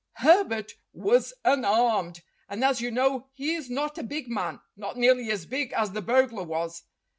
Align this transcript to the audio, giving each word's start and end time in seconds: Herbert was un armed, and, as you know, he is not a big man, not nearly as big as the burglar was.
Herbert 0.13 0.71
was 0.93 1.31
un 1.45 1.63
armed, 1.63 2.23
and, 2.49 2.63
as 2.65 2.81
you 2.81 2.89
know, 2.89 3.27
he 3.33 3.53
is 3.53 3.69
not 3.69 3.99
a 3.99 4.03
big 4.03 4.29
man, 4.29 4.59
not 4.75 4.97
nearly 4.97 5.29
as 5.29 5.45
big 5.45 5.73
as 5.73 5.91
the 5.91 6.01
burglar 6.01 6.41
was. 6.41 6.81